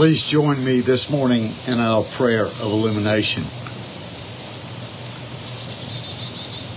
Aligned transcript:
Please 0.00 0.22
join 0.22 0.64
me 0.64 0.80
this 0.80 1.10
morning 1.10 1.52
in 1.66 1.78
our 1.78 2.02
prayer 2.02 2.46
of 2.46 2.62
illumination. 2.62 3.42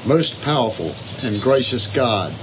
Most 0.05 0.41
powerful 0.41 0.93
and 1.25 1.41
gracious 1.41 1.88
God, 1.88 2.36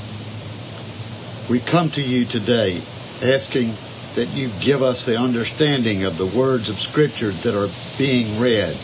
we 1.51 1.61
come 1.61 1.91
to 1.91 2.01
you 2.01 2.25
today 2.25 2.81
asking 3.23 3.75
that 4.15 4.29
you 4.29 4.49
give 4.59 4.83
us 4.83 5.05
the 5.05 5.19
understanding 5.19 6.05
of 6.05 6.17
the 6.17 6.25
words 6.25 6.71
of 6.71 6.81
Scripture 6.81 7.33
that 7.33 7.55
are 7.55 7.69
being 7.99 8.41
read, 8.41 8.75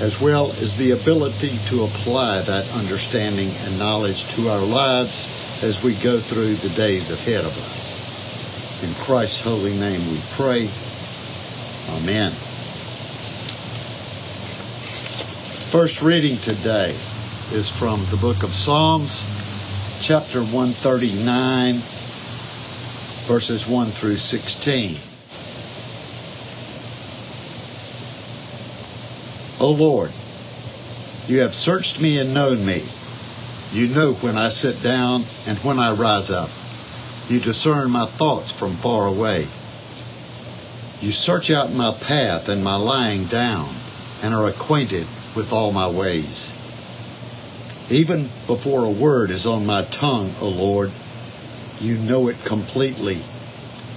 as 0.00 0.20
well 0.20 0.52
as 0.60 0.76
the 0.76 0.92
ability 0.92 1.58
to 1.66 1.82
apply 1.82 2.42
that 2.42 2.72
understanding 2.74 3.50
and 3.64 3.76
knowledge 3.76 4.32
to 4.36 4.48
our 4.50 4.64
lives 4.64 5.28
as 5.64 5.82
we 5.82 5.96
go 5.96 6.20
through 6.20 6.54
the 6.54 6.70
days 6.76 7.10
ahead 7.10 7.44
of 7.44 7.58
us. 7.58 7.85
In 8.82 8.92
Christ's 8.96 9.40
holy 9.40 9.74
name 9.78 10.06
we 10.10 10.20
pray. 10.32 10.68
Amen. 11.92 12.30
First 15.70 16.02
reading 16.02 16.36
today 16.36 16.94
is 17.52 17.70
from 17.70 18.04
the 18.10 18.18
book 18.18 18.42
of 18.42 18.52
Psalms, 18.52 19.22
chapter 20.02 20.42
139, 20.42 21.76
verses 23.26 23.66
1 23.66 23.86
through 23.92 24.18
16. 24.18 24.98
O 29.58 29.70
Lord, 29.70 30.12
you 31.28 31.40
have 31.40 31.54
searched 31.54 31.98
me 31.98 32.18
and 32.18 32.34
known 32.34 32.66
me. 32.66 32.84
You 33.72 33.88
know 33.88 34.12
when 34.12 34.36
I 34.36 34.50
sit 34.50 34.82
down 34.82 35.24
and 35.46 35.56
when 35.60 35.78
I 35.78 35.92
rise 35.92 36.30
up. 36.30 36.50
You 37.28 37.40
discern 37.40 37.90
my 37.90 38.06
thoughts 38.06 38.52
from 38.52 38.76
far 38.76 39.08
away. 39.08 39.48
You 41.00 41.10
search 41.10 41.50
out 41.50 41.72
my 41.72 41.92
path 41.92 42.48
and 42.48 42.62
my 42.62 42.76
lying 42.76 43.24
down, 43.24 43.74
and 44.22 44.32
are 44.32 44.48
acquainted 44.48 45.06
with 45.34 45.52
all 45.52 45.72
my 45.72 45.88
ways. 45.88 46.52
Even 47.90 48.30
before 48.46 48.84
a 48.84 48.90
word 48.90 49.30
is 49.32 49.44
on 49.44 49.66
my 49.66 49.82
tongue, 49.82 50.32
O 50.40 50.48
Lord, 50.48 50.92
you 51.80 51.96
know 51.98 52.28
it 52.28 52.44
completely. 52.44 53.18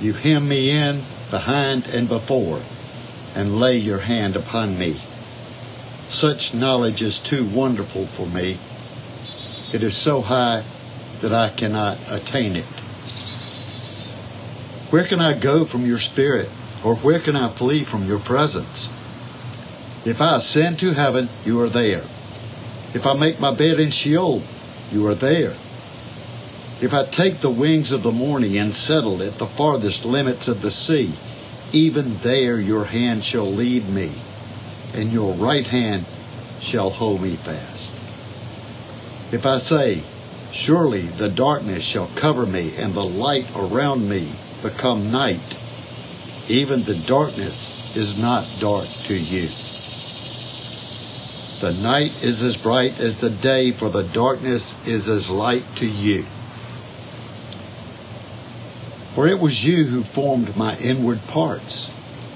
You 0.02 0.14
hem 0.14 0.48
me 0.48 0.72
in 0.72 1.04
behind 1.30 1.88
and 1.88 2.10
before, 2.10 2.62
and 3.36 3.60
lay 3.60 3.78
your 3.78 4.00
hand 4.00 4.36
upon 4.36 4.80
me. 4.80 5.00
Such 6.10 6.56
knowledge 6.56 7.04
is 7.04 7.20
too 7.20 7.46
wonderful 7.46 8.08
for 8.08 8.26
me. 8.26 8.58
It 9.72 9.84
is 9.84 9.96
so 9.96 10.22
high 10.22 10.64
that 11.22 11.32
I 11.32 11.50
cannot 11.50 12.00
attain 12.12 12.56
it. 12.56 12.66
Where 14.90 15.04
can 15.04 15.20
I 15.20 15.38
go 15.38 15.66
from 15.66 15.86
your 15.86 16.00
spirit? 16.00 16.50
Or 16.84 16.96
where 16.96 17.20
can 17.20 17.36
I 17.36 17.50
flee 17.50 17.84
from 17.84 18.08
your 18.08 18.18
presence? 18.18 18.90
If 20.04 20.20
I 20.20 20.38
ascend 20.38 20.80
to 20.80 20.94
heaven, 20.94 21.30
you 21.46 21.62
are 21.62 21.70
there. 21.70 22.04
If 22.96 23.06
I 23.06 23.14
make 23.14 23.40
my 23.40 23.54
bed 23.54 23.80
in 23.80 23.92
Sheol, 23.92 24.42
you 24.92 25.06
are 25.06 25.14
there. 25.14 25.54
If 26.82 26.92
I 26.92 27.04
take 27.06 27.42
the 27.42 27.52
wings 27.52 27.92
of 27.92 28.02
the 28.02 28.12
morning 28.12 28.58
and 28.58 28.74
settle 28.74 29.22
at 29.22 29.38
the 29.38 29.46
farthest 29.46 30.06
limits 30.06 30.48
of 30.48 30.62
the 30.62 30.72
sea, 30.72 31.14
even 31.72 32.18
there 32.20 32.60
your 32.60 32.86
hand 32.86 33.24
shall 33.24 33.52
lead 33.52 33.88
me, 33.90 34.12
and 34.96 35.12
your 35.12 35.34
right 35.36 35.68
hand 35.68 36.06
shall 36.62 36.90
hold 36.90 37.22
me 37.22 37.36
fast. 37.36 37.94
If 39.32 39.46
I 39.46 39.60
say, 39.60 40.02
Surely 40.52 41.02
the 41.02 41.30
darkness 41.30 41.84
shall 41.84 42.10
cover 42.16 42.48
me, 42.48 42.76
and 42.78 42.96
the 42.96 43.06
light 43.06 43.46
around 43.56 44.10
me 44.10 44.30
become 44.62 45.12
night. 45.12 45.58
Even 46.48 46.84
the 46.84 46.96
darkness 46.96 47.96
is 47.96 48.20
not 48.20 48.48
dark 48.60 48.88
to 49.06 49.14
you. 49.14 49.48
The 51.60 51.74
night 51.82 52.24
is 52.24 52.42
as 52.42 52.58
bright 52.58 53.00
as 53.00 53.18
the 53.18 53.30
day, 53.30 53.72
for 53.72 53.90
the 53.90 54.04
darkness 54.04 54.76
is 54.88 55.08
as 55.08 55.30
light 55.30 55.64
to 55.76 55.88
you. 55.88 56.24
For 59.14 59.28
it 59.28 59.40
was 59.40 59.66
you 59.66 59.86
who 59.86 60.02
formed 60.02 60.56
my 60.56 60.78
inward 60.80 61.20
parts. 61.28 61.92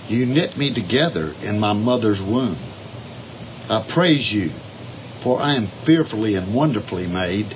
You 0.10 0.26
knit 0.26 0.58
me 0.58 0.74
together 0.74 1.34
in 1.42 1.60
my 1.60 1.74
mother's 1.74 2.22
womb. 2.22 2.58
I 3.70 3.82
praise 3.82 4.34
you, 4.34 4.50
for 5.22 5.40
I 5.42 5.54
am 5.54 5.68
fearfully 5.68 6.36
and 6.36 6.54
wonderfully 6.54 7.08
made. 7.08 7.56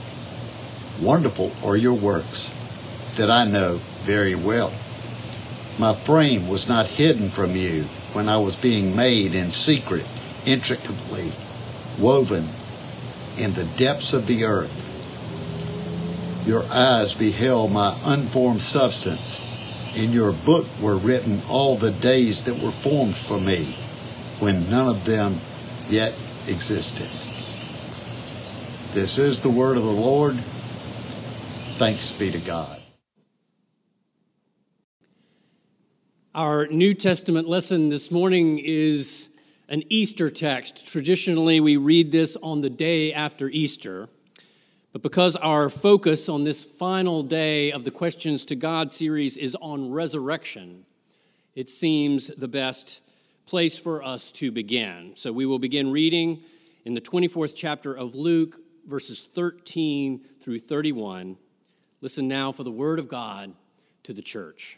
Wonderful 1.01 1.51
are 1.63 1.75
your 1.75 1.93
works 1.93 2.51
that 3.17 3.29
I 3.29 3.45
know 3.45 3.77
very 4.05 4.35
well. 4.35 4.73
My 5.77 5.93
frame 5.93 6.47
was 6.47 6.67
not 6.67 6.87
hidden 6.87 7.29
from 7.29 7.55
you 7.55 7.83
when 8.13 8.29
I 8.29 8.37
was 8.37 8.55
being 8.55 8.95
made 8.95 9.35
in 9.35 9.51
secret, 9.51 10.05
intricately 10.45 11.31
woven 11.99 12.47
in 13.37 13.53
the 13.53 13.65
depths 13.77 14.13
of 14.13 14.25
the 14.27 14.45
earth. 14.45 14.85
Your 16.47 16.63
eyes 16.71 17.13
beheld 17.13 17.71
my 17.71 17.97
unformed 18.05 18.61
substance. 18.61 19.41
In 19.95 20.13
your 20.13 20.31
book 20.31 20.65
were 20.79 20.97
written 20.97 21.41
all 21.49 21.75
the 21.75 21.91
days 21.91 22.43
that 22.43 22.59
were 22.59 22.71
formed 22.71 23.15
for 23.15 23.39
me, 23.39 23.75
when 24.39 24.69
none 24.69 24.87
of 24.87 25.05
them 25.05 25.37
yet 25.89 26.13
existed. 26.47 27.09
This 28.93 29.17
is 29.17 29.41
the 29.41 29.49
word 29.49 29.77
of 29.77 29.83
the 29.83 29.89
Lord. 29.89 30.35
Thanks 31.75 32.11
be 32.17 32.31
to 32.31 32.39
God. 32.39 32.81
Our 36.37 36.67
New 36.67 36.93
Testament 36.93 37.47
lesson 37.47 37.89
this 37.89 38.11
morning 38.11 38.59
is 38.59 39.29
an 39.69 39.81
Easter 39.89 40.29
text. 40.29 40.85
Traditionally, 40.85 41.59
we 41.59 41.77
read 41.77 42.11
this 42.11 42.37
on 42.43 42.61
the 42.61 42.69
day 42.69 43.11
after 43.11 43.49
Easter. 43.49 44.07
But 44.93 45.01
because 45.01 45.35
our 45.35 45.67
focus 45.67 46.29
on 46.29 46.43
this 46.43 46.63
final 46.63 47.23
day 47.23 47.71
of 47.71 47.85
the 47.85 47.89
Questions 47.89 48.45
to 48.45 48.55
God 48.55 48.91
series 48.91 49.35
is 49.35 49.55
on 49.55 49.89
resurrection, 49.89 50.85
it 51.55 51.69
seems 51.69 52.27
the 52.27 52.47
best 52.47 53.01
place 53.47 53.79
for 53.79 54.03
us 54.03 54.31
to 54.33 54.51
begin. 54.51 55.15
So 55.15 55.33
we 55.33 55.47
will 55.47 55.57
begin 55.57 55.91
reading 55.91 56.43
in 56.85 56.93
the 56.93 57.01
24th 57.01 57.53
chapter 57.55 57.95
of 57.95 58.13
Luke, 58.13 58.59
verses 58.85 59.23
13 59.23 60.23
through 60.39 60.59
31. 60.59 61.35
Listen 61.99 62.27
now 62.27 62.51
for 62.51 62.63
the 62.63 62.69
word 62.69 62.99
of 62.99 63.07
God 63.07 63.55
to 64.03 64.13
the 64.13 64.21
church. 64.21 64.77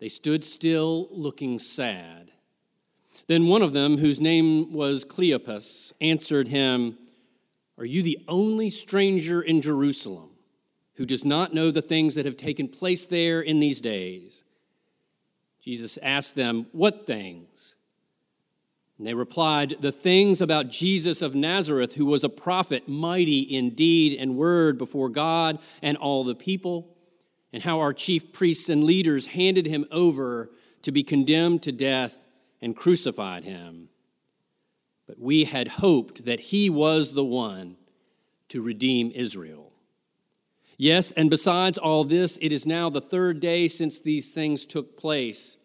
They 0.00 0.08
stood 0.08 0.42
still, 0.42 1.08
looking 1.10 1.58
sad. 1.58 2.32
Then 3.26 3.46
one 3.46 3.62
of 3.62 3.74
them, 3.74 3.98
whose 3.98 4.20
name 4.20 4.72
was 4.72 5.04
Cleopas, 5.04 5.92
answered 6.00 6.48
him, 6.48 6.96
Are 7.78 7.84
you 7.84 8.02
the 8.02 8.18
only 8.26 8.70
stranger 8.70 9.42
in 9.42 9.60
Jerusalem 9.60 10.30
who 10.94 11.04
does 11.04 11.24
not 11.24 11.54
know 11.54 11.70
the 11.70 11.82
things 11.82 12.14
that 12.14 12.24
have 12.24 12.36
taken 12.36 12.66
place 12.66 13.06
there 13.06 13.42
in 13.42 13.60
these 13.60 13.82
days? 13.82 14.42
Jesus 15.62 15.98
asked 16.02 16.34
them, 16.34 16.66
What 16.72 17.06
things? 17.06 17.76
And 18.96 19.06
they 19.06 19.14
replied, 19.14 19.76
The 19.80 19.92
things 19.92 20.40
about 20.40 20.70
Jesus 20.70 21.20
of 21.20 21.34
Nazareth, 21.34 21.94
who 21.94 22.06
was 22.06 22.24
a 22.24 22.30
prophet, 22.30 22.88
mighty 22.88 23.40
in 23.40 23.74
deed 23.74 24.18
and 24.18 24.36
word 24.36 24.78
before 24.78 25.10
God 25.10 25.58
and 25.82 25.98
all 25.98 26.24
the 26.24 26.34
people 26.34 26.96
and 27.52 27.62
how 27.62 27.80
our 27.80 27.92
chief 27.92 28.32
priests 28.32 28.68
and 28.68 28.84
leaders 28.84 29.28
handed 29.28 29.66
him 29.66 29.86
over 29.90 30.50
to 30.82 30.92
be 30.92 31.02
condemned 31.02 31.62
to 31.62 31.72
death 31.72 32.26
and 32.60 32.76
crucified 32.76 33.44
him. 33.44 33.88
But 35.06 35.18
we 35.18 35.44
had 35.44 35.68
hoped 35.68 36.24
that 36.24 36.40
he 36.40 36.70
was 36.70 37.12
the 37.12 37.24
one 37.24 37.76
to 38.48 38.62
redeem 38.62 39.10
Israel. 39.14 39.72
Yes, 40.76 41.12
and 41.12 41.28
besides 41.28 41.76
all 41.76 42.04
this, 42.04 42.38
it 42.40 42.52
is 42.52 42.66
now 42.66 42.88
the 42.88 43.00
third 43.00 43.40
day 43.40 43.68
since 43.68 44.00
these 44.00 44.30
things 44.30 44.64
took 44.64 44.96
place. 44.96 45.56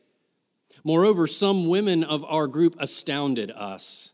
Moreover, 0.84 1.26
some 1.26 1.68
women 1.68 2.04
of 2.04 2.26
our 2.26 2.48
group 2.48 2.76
astounded 2.80 3.50
us. 3.52 4.12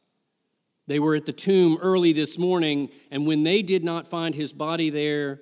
They 0.88 1.00
were 1.00 1.16
at 1.16 1.26
the 1.26 1.34
tomb 1.34 1.78
early 1.82 2.14
this 2.14 2.38
morning, 2.38 2.90
and 3.10 3.26
when 3.26 3.44
they 3.44 3.62
did 3.62 3.84
not 3.84 4.08
find 4.08 4.36
his 4.36 4.54
body 4.54 4.90
there, 4.90 5.42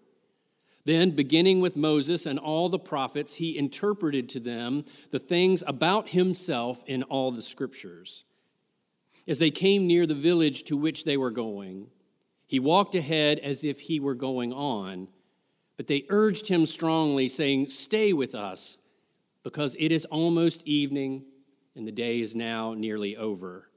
Then, 0.83 1.11
beginning 1.11 1.61
with 1.61 1.75
Moses 1.75 2.25
and 2.25 2.39
all 2.39 2.69
the 2.69 2.79
prophets, 2.79 3.35
he 3.35 3.57
interpreted 3.57 4.27
to 4.29 4.39
them 4.39 4.85
the 5.11 5.19
things 5.19 5.63
about 5.67 6.09
himself 6.09 6.83
in 6.87 7.03
all 7.03 7.31
the 7.31 7.41
scriptures. 7.41 8.25
As 9.27 9.37
they 9.37 9.51
came 9.51 9.85
near 9.85 10.07
the 10.07 10.15
village 10.15 10.63
to 10.63 10.77
which 10.77 11.03
they 11.03 11.17
were 11.17 11.31
going, 11.31 11.87
he 12.47 12.59
walked 12.59 12.95
ahead 12.95 13.39
as 13.39 13.63
if 13.63 13.81
he 13.81 13.99
were 13.99 14.15
going 14.15 14.51
on, 14.51 15.07
but 15.77 15.87
they 15.87 16.05
urged 16.09 16.47
him 16.47 16.65
strongly, 16.65 17.27
saying, 17.27 17.67
Stay 17.67 18.11
with 18.11 18.33
us, 18.33 18.79
because 19.43 19.75
it 19.79 19.91
is 19.91 20.05
almost 20.05 20.67
evening, 20.67 21.25
and 21.75 21.87
the 21.87 21.91
day 21.91 22.19
is 22.19 22.35
now 22.35 22.73
nearly 22.73 23.15
over. 23.15 23.69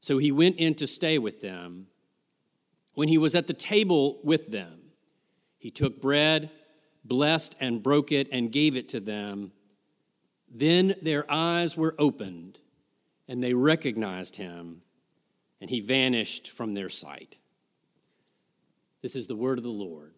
So 0.00 0.18
he 0.18 0.30
went 0.30 0.56
in 0.56 0.74
to 0.76 0.86
stay 0.86 1.18
with 1.18 1.40
them. 1.40 1.88
When 2.94 3.08
he 3.08 3.18
was 3.18 3.34
at 3.34 3.46
the 3.46 3.52
table 3.52 4.20
with 4.22 4.50
them, 4.50 4.87
he 5.58 5.70
took 5.70 6.00
bread, 6.00 6.50
blessed 7.04 7.56
and 7.60 7.82
broke 7.82 8.12
it, 8.12 8.28
and 8.32 8.52
gave 8.52 8.76
it 8.76 8.88
to 8.90 9.00
them. 9.00 9.52
Then 10.48 10.94
their 11.02 11.30
eyes 11.30 11.76
were 11.76 11.94
opened, 11.98 12.60
and 13.26 13.42
they 13.42 13.54
recognized 13.54 14.36
him, 14.36 14.82
and 15.60 15.68
he 15.68 15.80
vanished 15.80 16.50
from 16.50 16.74
their 16.74 16.88
sight. 16.88 17.38
This 19.02 19.14
is 19.14 19.26
the 19.26 19.36
word 19.36 19.58
of 19.58 19.64
the 19.64 19.70
Lord. 19.70 20.14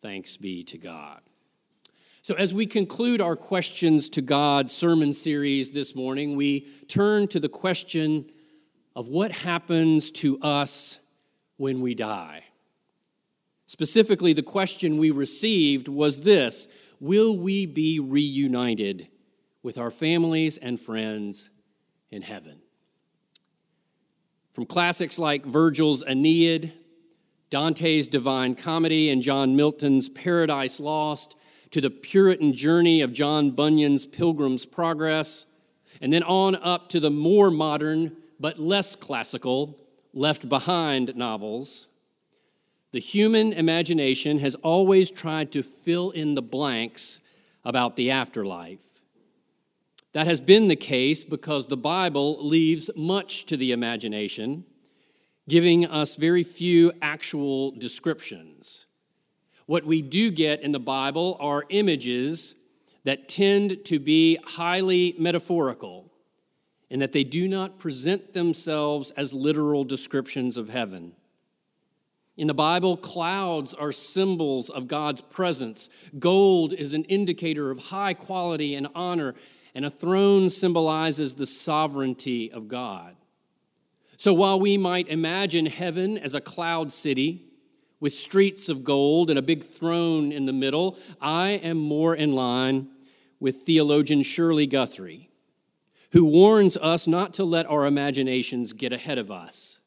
Thanks 0.00 0.36
be 0.36 0.64
to 0.64 0.78
God. 0.78 1.20
So, 2.22 2.34
as 2.34 2.52
we 2.52 2.66
conclude 2.66 3.20
our 3.20 3.36
Questions 3.36 4.08
to 4.10 4.22
God 4.22 4.68
sermon 4.70 5.12
series 5.12 5.72
this 5.72 5.94
morning, 5.94 6.36
we 6.36 6.68
turn 6.88 7.26
to 7.28 7.40
the 7.40 7.48
question 7.48 8.30
of 8.94 9.08
what 9.08 9.32
happens 9.32 10.10
to 10.10 10.38
us 10.40 11.00
when 11.56 11.80
we 11.80 11.94
die. 11.94 12.44
Specifically, 13.68 14.32
the 14.32 14.42
question 14.42 14.96
we 14.96 15.10
received 15.10 15.88
was 15.88 16.22
this 16.22 16.66
Will 17.00 17.36
we 17.36 17.66
be 17.66 18.00
reunited 18.00 19.08
with 19.62 19.76
our 19.76 19.90
families 19.90 20.56
and 20.56 20.80
friends 20.80 21.50
in 22.10 22.22
heaven? 22.22 22.62
From 24.52 24.64
classics 24.64 25.18
like 25.18 25.44
Virgil's 25.44 26.02
Aeneid, 26.02 26.72
Dante's 27.50 28.08
Divine 28.08 28.54
Comedy, 28.54 29.10
and 29.10 29.20
John 29.20 29.54
Milton's 29.54 30.08
Paradise 30.08 30.80
Lost, 30.80 31.36
to 31.70 31.82
the 31.82 31.90
Puritan 31.90 32.54
journey 32.54 33.02
of 33.02 33.12
John 33.12 33.50
Bunyan's 33.50 34.06
Pilgrim's 34.06 34.64
Progress, 34.64 35.44
and 36.00 36.10
then 36.10 36.22
on 36.22 36.56
up 36.56 36.88
to 36.88 37.00
the 37.00 37.10
more 37.10 37.50
modern 37.50 38.16
but 38.40 38.58
less 38.58 38.96
classical 38.96 39.78
Left 40.14 40.48
Behind 40.48 41.14
novels 41.14 41.88
the 42.92 43.00
human 43.00 43.52
imagination 43.52 44.38
has 44.38 44.54
always 44.56 45.10
tried 45.10 45.52
to 45.52 45.62
fill 45.62 46.10
in 46.10 46.34
the 46.34 46.42
blanks 46.42 47.20
about 47.64 47.96
the 47.96 48.10
afterlife. 48.10 49.02
That 50.12 50.26
has 50.26 50.40
been 50.40 50.68
the 50.68 50.76
case 50.76 51.24
because 51.24 51.66
the 51.66 51.76
Bible 51.76 52.44
leaves 52.44 52.90
much 52.96 53.44
to 53.46 53.56
the 53.56 53.72
imagination, 53.72 54.64
giving 55.48 55.86
us 55.86 56.16
very 56.16 56.42
few 56.42 56.92
actual 57.02 57.72
descriptions. 57.72 58.86
What 59.66 59.84
we 59.84 60.00
do 60.00 60.30
get 60.30 60.62
in 60.62 60.72
the 60.72 60.80
Bible 60.80 61.36
are 61.40 61.66
images 61.68 62.54
that 63.04 63.28
tend 63.28 63.84
to 63.84 63.98
be 63.98 64.38
highly 64.44 65.14
metaphorical 65.18 66.10
in 66.88 67.00
that 67.00 67.12
they 67.12 67.24
do 67.24 67.46
not 67.46 67.78
present 67.78 68.32
themselves 68.32 69.10
as 69.10 69.34
literal 69.34 69.84
descriptions 69.84 70.56
of 70.56 70.70
heaven. 70.70 71.12
In 72.38 72.46
the 72.46 72.54
Bible, 72.54 72.96
clouds 72.96 73.74
are 73.74 73.90
symbols 73.90 74.70
of 74.70 74.86
God's 74.86 75.20
presence. 75.20 75.90
Gold 76.20 76.72
is 76.72 76.94
an 76.94 77.02
indicator 77.04 77.72
of 77.72 77.86
high 77.86 78.14
quality 78.14 78.76
and 78.76 78.86
honor, 78.94 79.34
and 79.74 79.84
a 79.84 79.90
throne 79.90 80.48
symbolizes 80.48 81.34
the 81.34 81.46
sovereignty 81.46 82.48
of 82.52 82.68
God. 82.68 83.16
So 84.16 84.32
while 84.32 84.60
we 84.60 84.78
might 84.78 85.08
imagine 85.08 85.66
heaven 85.66 86.16
as 86.16 86.32
a 86.32 86.40
cloud 86.40 86.92
city 86.92 87.42
with 87.98 88.14
streets 88.14 88.68
of 88.68 88.84
gold 88.84 89.30
and 89.30 89.38
a 89.38 89.42
big 89.42 89.64
throne 89.64 90.30
in 90.30 90.46
the 90.46 90.52
middle, 90.52 90.96
I 91.20 91.48
am 91.50 91.76
more 91.76 92.14
in 92.14 92.36
line 92.36 92.86
with 93.40 93.56
theologian 93.56 94.22
Shirley 94.22 94.68
Guthrie, 94.68 95.28
who 96.12 96.24
warns 96.24 96.76
us 96.76 97.08
not 97.08 97.34
to 97.34 97.44
let 97.44 97.66
our 97.66 97.84
imaginations 97.84 98.72
get 98.72 98.92
ahead 98.92 99.18
of 99.18 99.28
us. 99.28 99.77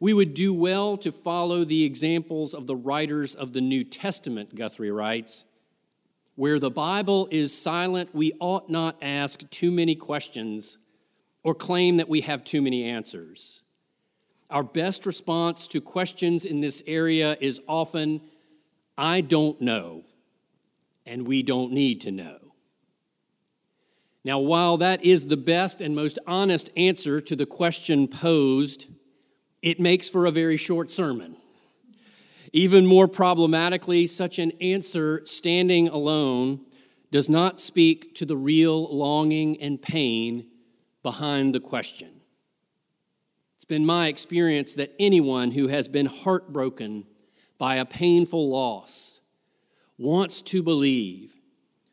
We 0.00 0.12
would 0.12 0.34
do 0.34 0.54
well 0.54 0.96
to 0.98 1.10
follow 1.10 1.64
the 1.64 1.84
examples 1.84 2.54
of 2.54 2.66
the 2.66 2.76
writers 2.76 3.34
of 3.34 3.52
the 3.52 3.60
New 3.60 3.84
Testament, 3.84 4.54
Guthrie 4.54 4.92
writes. 4.92 5.44
Where 6.36 6.60
the 6.60 6.70
Bible 6.70 7.26
is 7.32 7.56
silent, 7.56 8.14
we 8.14 8.32
ought 8.38 8.70
not 8.70 8.96
ask 9.02 9.48
too 9.50 9.72
many 9.72 9.96
questions 9.96 10.78
or 11.42 11.54
claim 11.54 11.96
that 11.96 12.08
we 12.08 12.20
have 12.20 12.44
too 12.44 12.62
many 12.62 12.84
answers. 12.84 13.64
Our 14.50 14.62
best 14.62 15.04
response 15.04 15.66
to 15.68 15.80
questions 15.80 16.44
in 16.44 16.60
this 16.60 16.82
area 16.86 17.36
is 17.40 17.60
often, 17.66 18.20
I 18.96 19.20
don't 19.20 19.60
know, 19.60 20.04
and 21.04 21.26
we 21.26 21.42
don't 21.42 21.72
need 21.72 22.00
to 22.02 22.12
know. 22.12 22.38
Now, 24.24 24.38
while 24.38 24.76
that 24.76 25.04
is 25.04 25.26
the 25.26 25.36
best 25.36 25.80
and 25.80 25.94
most 25.94 26.18
honest 26.26 26.70
answer 26.76 27.20
to 27.20 27.34
the 27.34 27.46
question 27.46 28.08
posed, 28.08 28.88
it 29.62 29.80
makes 29.80 30.08
for 30.08 30.26
a 30.26 30.30
very 30.30 30.56
short 30.56 30.90
sermon. 30.90 31.36
Even 32.52 32.86
more 32.86 33.08
problematically, 33.08 34.06
such 34.06 34.38
an 34.38 34.52
answer 34.60 35.22
standing 35.26 35.88
alone 35.88 36.60
does 37.10 37.28
not 37.28 37.58
speak 37.58 38.14
to 38.14 38.24
the 38.24 38.36
real 38.36 38.94
longing 38.94 39.60
and 39.60 39.80
pain 39.80 40.46
behind 41.02 41.54
the 41.54 41.60
question. 41.60 42.08
It's 43.56 43.64
been 43.64 43.84
my 43.84 44.08
experience 44.08 44.74
that 44.74 44.94
anyone 44.98 45.50
who 45.52 45.68
has 45.68 45.88
been 45.88 46.06
heartbroken 46.06 47.06
by 47.58 47.76
a 47.76 47.84
painful 47.84 48.48
loss 48.48 49.20
wants 49.98 50.40
to 50.42 50.62
believe 50.62 51.34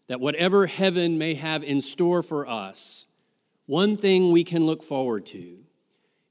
that 0.08 0.20
whatever 0.20 0.68
heaven 0.68 1.18
may 1.18 1.34
have 1.34 1.64
in 1.64 1.82
store 1.82 2.22
for 2.22 2.48
us, 2.48 3.08
one 3.66 3.98
thing 3.98 4.32
we 4.32 4.44
can 4.44 4.66
look 4.66 4.84
forward 4.84 5.26
to 5.26 5.65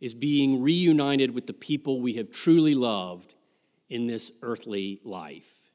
is 0.01 0.15
being 0.15 0.63
reunited 0.63 1.35
with 1.35 1.47
the 1.47 1.53
people 1.53 2.01
we 2.01 2.15
have 2.15 2.31
truly 2.31 2.75
loved 2.75 3.35
in 3.89 4.07
this 4.07 4.33
earthly 4.43 5.01
life. 5.05 5.71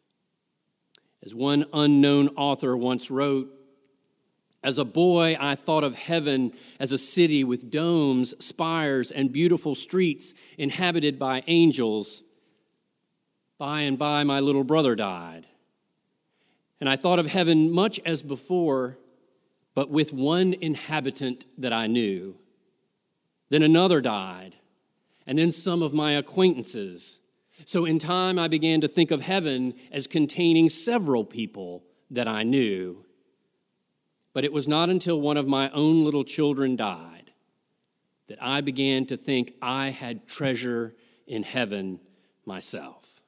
As 1.24 1.36
one 1.36 1.66
unknown 1.74 2.30
author 2.30 2.76
once 2.78 3.12
wrote, 3.12 3.50
as 4.62 4.78
a 4.78 4.86
boy, 4.86 5.38
I 5.40 5.56
thought 5.56 5.86
of 5.86 5.96
heaven 5.96 6.52
as 6.80 6.92
a 6.92 6.98
city 6.98 7.46
with 7.46 7.72
domes, 7.72 8.34
spires, 8.44 9.10
and 9.10 9.32
beautiful 9.32 9.74
streets 9.74 10.34
inhabited 10.58 11.18
by 11.18 11.44
angels. 11.48 12.24
By 13.58 13.82
and 13.82 13.98
by, 13.98 14.24
my 14.26 14.42
little 14.42 14.66
brother 14.66 14.96
died. 14.96 15.48
And 16.82 16.90
I 16.90 16.98
thought 16.98 17.20
of 17.20 17.28
heaven 17.28 17.72
much 17.72 18.00
as 18.06 18.22
before, 18.22 18.98
but 19.76 19.90
with 19.90 20.12
one 20.12 20.54
inhabitant 20.54 21.46
that 21.58 21.72
I 21.72 21.88
knew 21.88 22.38
then 23.50 23.64
another 23.64 24.02
died, 24.02 24.56
and 25.28 25.38
then 25.38 25.52
some 25.52 25.82
of 25.82 25.94
my 25.94 26.14
acquaintances. 26.14 27.20
So 27.66 27.86
in 27.86 28.00
time, 28.00 28.40
I 28.40 28.48
began 28.48 28.82
to 28.82 28.88
think 28.88 29.12
of 29.12 29.22
heaven 29.22 29.74
as 29.92 30.08
containing 30.08 30.70
several 30.70 31.26
people 31.26 31.84
that 32.10 32.28
I 32.28 32.44
knew. 32.44 33.06
But 34.34 34.46
it 34.46 34.54
was 34.54 34.68
not 34.68 34.90
until 34.90 35.20
one 35.20 35.38
of 35.38 35.48
my 35.48 35.70
own 35.72 36.06
little 36.06 36.24
children 36.24 36.76
died 36.76 37.32
that 38.28 38.38
I 38.42 38.62
began 38.62 39.06
to 39.08 39.18
think 39.18 39.54
I 39.62 39.90
had 39.90 40.28
treasure 40.28 40.96
in 41.28 41.44
heaven 41.44 42.00
myself. 42.46 43.22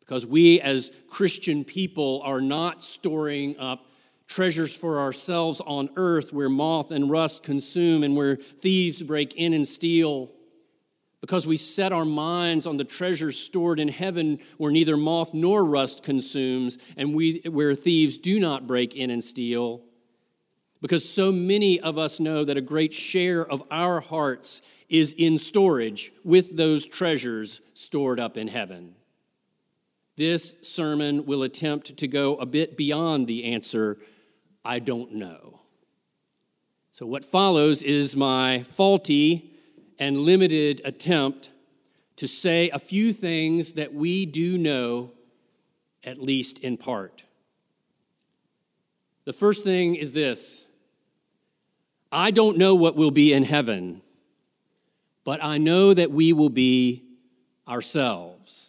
Because 0.00 0.26
we 0.26 0.60
as 0.60 0.90
Christian 1.08 1.64
people 1.64 2.20
are 2.24 2.40
not 2.40 2.82
storing 2.82 3.58
up 3.58 3.86
treasures 4.26 4.76
for 4.76 4.98
ourselves 4.98 5.60
on 5.66 5.88
earth 5.96 6.32
where 6.32 6.48
moth 6.48 6.90
and 6.90 7.10
rust 7.10 7.42
consume 7.42 8.02
and 8.02 8.16
where 8.16 8.36
thieves 8.36 9.02
break 9.02 9.34
in 9.34 9.52
and 9.52 9.68
steal. 9.68 10.30
because 11.24 11.46
we 11.46 11.56
set 11.56 11.90
our 11.90 12.04
minds 12.04 12.66
on 12.66 12.76
the 12.76 12.84
treasures 12.84 13.38
stored 13.38 13.80
in 13.80 13.88
heaven 13.88 14.38
where 14.58 14.70
neither 14.70 14.94
moth 14.94 15.32
nor 15.32 15.64
rust 15.64 16.02
consumes 16.02 16.76
and 16.98 17.14
we, 17.14 17.40
where 17.46 17.74
thieves 17.74 18.18
do 18.18 18.38
not 18.38 18.66
break 18.66 18.94
in 18.94 19.08
and 19.08 19.24
steal. 19.24 19.80
Because 20.82 21.08
so 21.08 21.32
many 21.32 21.80
of 21.80 21.96
us 21.96 22.20
know 22.20 22.44
that 22.44 22.58
a 22.58 22.60
great 22.60 22.92
share 22.92 23.42
of 23.42 23.62
our 23.70 24.00
hearts 24.00 24.60
is 24.90 25.14
in 25.14 25.38
storage 25.38 26.12
with 26.24 26.58
those 26.58 26.86
treasures 26.86 27.62
stored 27.72 28.20
up 28.20 28.36
in 28.36 28.48
heaven. 28.48 28.94
This 30.16 30.52
sermon 30.60 31.24
will 31.24 31.42
attempt 31.42 31.96
to 31.96 32.06
go 32.06 32.36
a 32.36 32.44
bit 32.44 32.76
beyond 32.76 33.28
the 33.28 33.44
answer, 33.44 33.96
I 34.64 34.78
don't 34.78 35.12
know. 35.12 35.60
So, 36.92 37.06
what 37.06 37.24
follows 37.24 37.82
is 37.82 38.16
my 38.16 38.62
faulty 38.62 39.50
and 39.98 40.18
limited 40.18 40.80
attempt 40.84 41.50
to 42.16 42.28
say 42.28 42.70
a 42.70 42.78
few 42.78 43.12
things 43.12 43.74
that 43.74 43.92
we 43.92 44.26
do 44.26 44.56
know, 44.56 45.12
at 46.04 46.18
least 46.18 46.60
in 46.60 46.76
part. 46.76 47.24
The 49.24 49.32
first 49.32 49.64
thing 49.64 49.94
is 49.94 50.12
this 50.12 50.66
I 52.12 52.30
don't 52.30 52.56
know 52.56 52.74
what 52.74 52.96
will 52.96 53.10
be 53.10 53.32
in 53.32 53.42
heaven, 53.42 54.02
but 55.24 55.42
I 55.42 55.58
know 55.58 55.94
that 55.94 56.10
we 56.10 56.32
will 56.32 56.50
be 56.50 57.02
ourselves. 57.66 58.63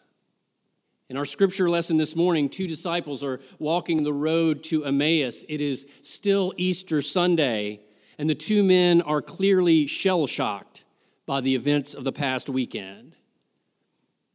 In 1.08 1.18
our 1.18 1.26
scripture 1.26 1.70
lesson 1.70 1.98
this 1.98 2.16
morning, 2.16 2.50
two 2.50 2.66
disciples 2.66 3.24
are 3.24 3.40
walking 3.60 4.04
the 4.04 4.14
road 4.14 4.64
to 4.64 4.86
Emmaus. 4.86 5.46
It 5.48 5.62
is 5.62 5.86
still 6.02 6.52
Easter 6.58 7.00
Sunday, 7.00 7.82
and 8.18 8.28
the 8.28 8.34
two 8.34 8.64
men 8.64 9.04
are 9.04 9.22
clearly 9.22 9.86
shell 9.86 10.26
shocked 10.26 10.84
by 11.28 11.42
the 11.42 11.54
events 11.54 11.94
of 11.94 12.06
the 12.06 12.12
past 12.12 12.50
weekend. 12.50 13.16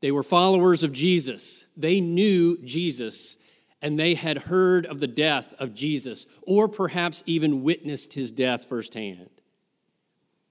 They 0.00 0.12
were 0.12 0.22
followers 0.22 0.84
of 0.84 0.92
Jesus. 0.92 1.66
They 1.76 2.00
knew 2.00 2.56
Jesus, 2.62 3.36
and 3.82 3.98
they 3.98 4.14
had 4.14 4.38
heard 4.38 4.86
of 4.86 5.00
the 5.00 5.08
death 5.08 5.52
of 5.58 5.74
Jesus, 5.74 6.24
or 6.42 6.68
perhaps 6.68 7.24
even 7.26 7.64
witnessed 7.64 8.12
his 8.12 8.30
death 8.30 8.66
firsthand. 8.66 9.30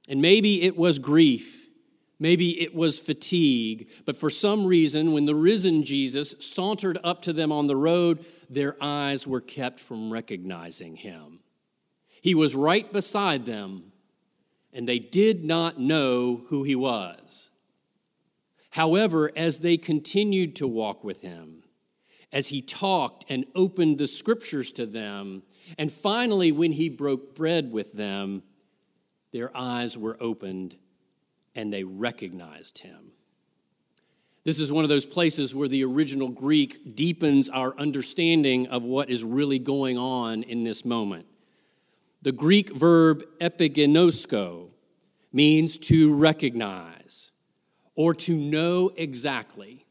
And 0.09 0.21
maybe 0.21 0.63
it 0.63 0.75
was 0.75 0.99
grief. 0.99 1.68
Maybe 2.19 2.61
it 2.61 2.75
was 2.75 2.99
fatigue, 2.99 3.89
but 4.05 4.17
for 4.17 4.29
some 4.29 4.65
reason, 4.65 5.13
when 5.13 5.25
the 5.25 5.35
risen 5.35 5.83
Jesus 5.83 6.35
sauntered 6.39 6.99
up 7.01 7.21
to 7.23 7.33
them 7.33 7.51
on 7.51 7.67
the 7.67 7.77
road, 7.77 8.25
their 8.49 8.75
eyes 8.81 9.25
were 9.25 9.39
kept 9.39 9.79
from 9.79 10.11
recognizing 10.11 10.97
him. 10.97 11.39
He 12.21 12.35
was 12.35 12.57
right 12.57 12.91
beside 12.91 13.45
them, 13.45 13.93
and 14.73 14.85
they 14.85 14.99
did 14.99 15.45
not 15.45 15.79
know 15.79 16.43
who 16.47 16.63
he 16.63 16.75
was. 16.75 17.51
However, 18.71 19.31
as 19.35 19.59
they 19.59 19.77
continued 19.77 20.57
to 20.57 20.67
walk 20.67 21.05
with 21.05 21.21
him, 21.21 21.63
as 22.33 22.49
he 22.49 22.61
talked 22.61 23.25
and 23.29 23.45
opened 23.55 23.97
the 23.97 24.07
scriptures 24.07 24.73
to 24.73 24.85
them, 24.85 25.43
and 25.77 25.89
finally, 25.89 26.51
when 26.51 26.73
he 26.73 26.89
broke 26.89 27.33
bread 27.33 27.71
with 27.71 27.93
them, 27.93 28.43
their 29.31 29.55
eyes 29.55 29.97
were 29.97 30.17
opened 30.19 30.75
and 31.55 31.71
they 31.71 31.83
recognized 31.83 32.79
him. 32.79 33.11
This 34.43 34.59
is 34.59 34.71
one 34.71 34.83
of 34.83 34.89
those 34.89 35.05
places 35.05 35.53
where 35.53 35.67
the 35.67 35.83
original 35.83 36.29
Greek 36.29 36.95
deepens 36.95 37.49
our 37.49 37.77
understanding 37.77 38.67
of 38.67 38.83
what 38.83 39.09
is 39.09 39.23
really 39.23 39.59
going 39.59 39.97
on 39.97 40.43
in 40.43 40.63
this 40.63 40.85
moment. 40.85 41.25
The 42.21 42.31
Greek 42.31 42.75
verb 42.75 43.23
epiginosko 43.39 44.69
means 45.31 45.77
to 45.77 46.15
recognize 46.15 47.31
or 47.95 48.13
to 48.13 48.35
know 48.35 48.91
exactly, 48.95 49.85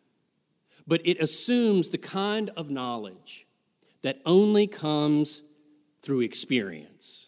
but 0.87 1.01
it 1.05 1.21
assumes 1.21 1.91
the 1.91 1.99
kind 1.99 2.51
of 2.57 2.71
knowledge 2.71 3.47
that 4.03 4.21
only 4.25 4.67
comes 4.67 5.43
through 6.03 6.21
experience. 6.21 7.28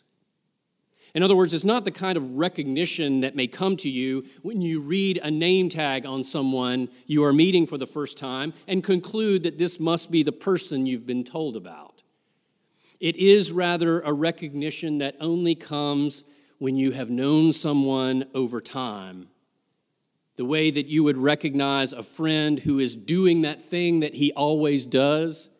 In 1.14 1.22
other 1.22 1.34
words, 1.34 1.52
it's 1.54 1.64
not 1.64 1.84
the 1.84 1.90
kind 1.90 2.16
of 2.16 2.34
recognition 2.34 3.20
that 3.20 3.34
may 3.34 3.46
come 3.46 3.76
to 3.78 3.90
you 3.90 4.24
when 4.42 4.60
you 4.60 4.80
read 4.80 5.18
a 5.22 5.30
name 5.30 5.68
tag 5.68 6.06
on 6.06 6.22
someone 6.22 6.88
you 7.06 7.24
are 7.24 7.32
meeting 7.32 7.66
for 7.66 7.78
the 7.78 7.86
first 7.86 8.16
time 8.16 8.52
and 8.68 8.84
conclude 8.84 9.42
that 9.42 9.58
this 9.58 9.80
must 9.80 10.10
be 10.10 10.22
the 10.22 10.32
person 10.32 10.86
you've 10.86 11.06
been 11.06 11.24
told 11.24 11.56
about. 11.56 12.02
It 13.00 13.16
is 13.16 13.50
rather 13.50 14.00
a 14.00 14.12
recognition 14.12 14.98
that 14.98 15.16
only 15.20 15.54
comes 15.54 16.22
when 16.58 16.76
you 16.76 16.92
have 16.92 17.10
known 17.10 17.52
someone 17.52 18.26
over 18.34 18.60
time. 18.60 19.28
The 20.36 20.44
way 20.44 20.70
that 20.70 20.86
you 20.86 21.02
would 21.04 21.16
recognize 21.16 21.92
a 21.92 22.02
friend 22.02 22.60
who 22.60 22.78
is 22.78 22.94
doing 22.94 23.42
that 23.42 23.60
thing 23.60 24.00
that 24.00 24.14
he 24.14 24.32
always 24.32 24.86
does, 24.86 25.50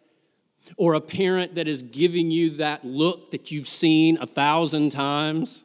or 0.77 0.95
a 0.95 1.01
parent 1.01 1.55
that 1.55 1.69
is 1.69 1.83
giving 1.83 2.31
you 2.31 2.51
that 2.51 2.85
look 2.85 3.31
that 3.31 3.51
you've 3.51 3.69
seen 3.69 4.19
a 4.21 4.27
thousand 4.27 4.91
times. 4.91 5.65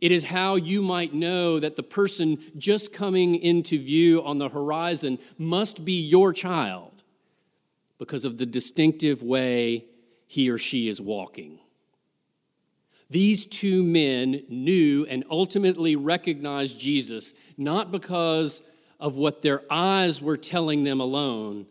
It 0.00 0.12
is 0.12 0.26
how 0.26 0.56
you 0.56 0.82
might 0.82 1.14
know 1.14 1.58
that 1.58 1.76
the 1.76 1.82
person 1.82 2.38
just 2.56 2.92
coming 2.92 3.34
into 3.34 3.78
view 3.78 4.22
on 4.22 4.38
the 4.38 4.48
horizon 4.48 5.18
must 5.38 5.84
be 5.84 6.00
your 6.00 6.32
child 6.32 7.02
because 7.98 8.24
of 8.24 8.38
the 8.38 8.46
distinctive 8.46 9.22
way 9.22 9.86
he 10.26 10.50
or 10.50 10.58
she 10.58 10.88
is 10.88 11.00
walking. 11.00 11.58
These 13.10 13.46
two 13.46 13.82
men 13.82 14.42
knew 14.48 15.06
and 15.08 15.24
ultimately 15.30 15.96
recognized 15.96 16.78
Jesus 16.78 17.32
not 17.56 17.90
because 17.90 18.62
of 19.00 19.16
what 19.16 19.42
their 19.42 19.62
eyes 19.70 20.20
were 20.20 20.36
telling 20.36 20.84
them 20.84 21.00
alone, 21.00 21.66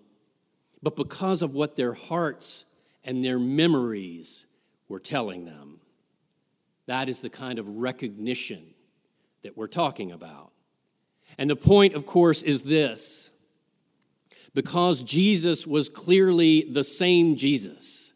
but 0.88 0.96
because 0.96 1.41
of 1.41 1.53
what 1.53 1.75
their 1.75 1.94
hearts 1.94 2.63
and 3.03 3.24
their 3.25 3.39
memories 3.39 4.46
were 4.88 5.00
telling 5.00 5.44
them. 5.44 5.82
That 6.86 7.10
is 7.10 7.20
the 7.20 7.29
kind 7.29 7.60
of 7.60 7.67
recognition 7.67 8.74
that 9.44 9.58
we're 9.58 9.67
talking 9.67 10.13
about. 10.13 10.51
And 11.38 11.50
the 11.50 11.58
point, 11.58 11.94
of 11.94 12.06
course, 12.06 12.41
is 12.41 12.62
this 12.62 13.32
because 14.53 15.03
Jesus 15.03 15.67
was 15.67 15.89
clearly 15.89 16.70
the 16.70 16.86
same 16.86 17.36
Jesus 17.36 18.13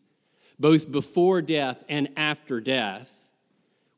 both 0.62 0.90
before 0.90 1.42
death 1.42 1.84
and 1.90 2.08
after 2.16 2.62
death, 2.62 3.30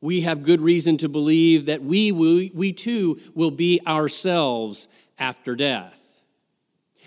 we 0.00 0.22
have 0.22 0.42
good 0.42 0.60
reason 0.60 0.96
to 0.96 1.08
believe 1.08 1.66
that 1.66 1.82
we, 1.82 2.10
will, 2.10 2.48
we 2.54 2.72
too 2.72 3.20
will 3.34 3.50
be 3.50 3.80
ourselves 3.86 4.88
after 5.18 5.54
death, 5.54 6.03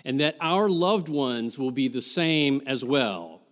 and 0.04 0.20
that 0.20 0.36
our 0.40 0.68
loved 0.68 1.08
ones 1.08 1.58
will 1.58 1.70
be 1.70 1.88
the 1.88 2.02
same 2.02 2.62
as 2.66 2.84
well. 2.84 3.42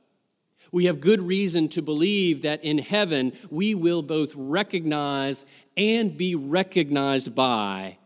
We 0.72 0.86
have 0.86 1.00
good 1.00 1.22
reason 1.22 1.68
to 1.70 1.82
believe 1.82 2.42
that 2.42 2.64
in 2.64 2.78
heaven 2.78 3.32
we 3.50 3.74
will 3.74 4.02
both 4.02 4.32
recognize 4.36 5.46
and 5.76 6.16
be 6.16 6.34
recognized 6.34 7.34
by 7.34 7.98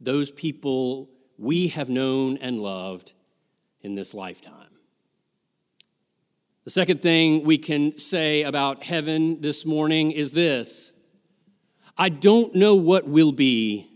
those 0.00 0.30
people 0.30 1.10
we 1.38 1.68
have 1.68 1.88
known 1.88 2.38
and 2.38 2.60
loved 2.60 3.12
in 3.82 3.94
this 3.94 4.14
lifetime. 4.14 4.68
The 6.64 6.70
second 6.70 7.02
thing 7.02 7.44
we 7.44 7.58
can 7.58 7.98
say 7.98 8.42
about 8.42 8.84
heaven 8.84 9.40
this 9.40 9.66
morning 9.66 10.12
is 10.12 10.32
this 10.32 10.92
I 11.98 12.08
don't 12.08 12.54
know 12.54 12.76
what 12.76 13.06
will 13.06 13.32
be, 13.32 13.91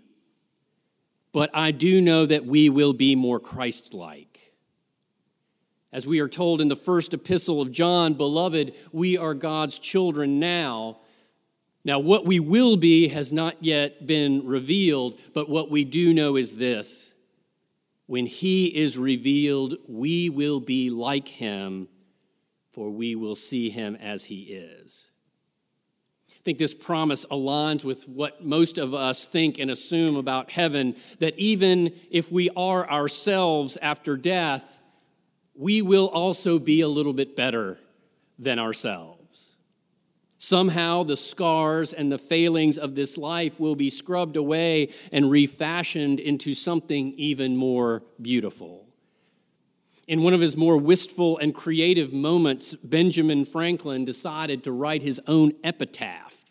but 1.37 1.51
I 1.53 1.71
do 1.71 2.01
know 2.01 2.25
that 2.25 2.47
we 2.47 2.71
will 2.71 2.95
be 2.95 3.15
more 3.15 3.39
Christ 3.39 3.93
like. 3.93 4.55
As 5.93 6.07
we 6.07 6.19
are 6.21 6.31
told 6.31 6.63
in 6.63 6.69
the 6.69 6.75
first 6.75 7.13
epistle 7.13 7.61
of 7.61 7.71
John, 7.71 8.15
beloved, 8.15 8.75
we 8.91 9.19
are 9.19 9.35
God's 9.35 9.79
children 9.79 10.41
now. 10.41 11.01
Now, 11.85 11.99
what 11.99 12.25
we 12.25 12.41
will 12.41 12.79
be 12.79 13.09
has 13.09 13.35
not 13.35 13.63
yet 13.63 14.07
been 14.07 14.47
revealed, 14.47 15.21
but 15.35 15.51
what 15.51 15.71
we 15.71 15.85
do 15.85 16.15
know 16.15 16.37
is 16.37 16.57
this 16.57 17.15
when 18.07 18.25
He 18.25 18.75
is 18.75 18.97
revealed, 18.97 19.75
we 19.87 20.31
will 20.31 20.61
be 20.61 20.89
like 20.89 21.29
Him 21.29 21.89
for 22.77 22.91
we 22.91 23.15
will 23.15 23.35
see 23.35 23.71
him 23.71 23.97
as 23.97 24.27
he 24.27 24.43
is. 24.43 25.11
I 26.47 26.49
think 26.49 26.59
this 26.59 26.75
promise 26.75 27.25
aligns 27.25 27.83
with 27.83 28.09
what 28.09 28.45
most 28.45 28.79
of 28.79 28.95
us 28.95 29.25
think 29.25 29.59
and 29.59 29.69
assume 29.69 30.15
about 30.15 30.53
heaven 30.53 30.95
that 31.19 31.37
even 31.37 31.93
if 32.09 32.31
we 32.31 32.51
are 32.51 32.89
ourselves 32.89 33.77
after 33.83 34.17
death, 34.17 34.81
we 35.57 35.83
will 35.83 36.07
also 36.07 36.61
be 36.61 36.83
a 36.83 36.87
little 36.87 37.13
bit 37.13 37.35
better 37.35 37.81
than 38.39 38.61
ourselves. 38.61 39.57
Somehow, 40.39 41.03
the 41.03 41.17
scars 41.17 41.93
and 41.93 42.13
the 42.13 42.17
failings 42.17 42.79
of 42.79 42.95
this 42.95 43.19
life 43.19 43.59
will 43.59 43.75
be 43.75 43.91
scrubbed 43.91 44.37
away 44.37 44.91
and 45.11 45.29
refashioned 45.29 46.21
into 46.21 46.55
something 46.55 47.13
even 47.15 47.57
more 47.57 48.05
beautiful. 48.23 48.86
In 50.07 50.23
one 50.23 50.35
of 50.35 50.41
his 50.41 50.57
more 50.57 50.77
wistful 50.77 51.37
and 51.39 51.53
creative 51.53 52.13
moments, 52.13 52.75
Benjamin 52.77 53.45
Franklin 53.45 54.05
decided 54.05 54.63
to 54.65 54.73
write 54.73 55.03
his 55.03 55.21
own 55.27 55.53
epitaph. 55.65 56.45